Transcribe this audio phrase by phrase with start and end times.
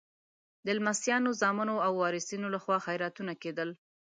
[0.65, 3.69] د لمسیانو، زامنو او وارثینو لخوا خیراتونه کېدل.